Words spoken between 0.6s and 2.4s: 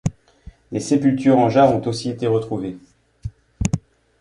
Des sépultures en jarre ont aussi été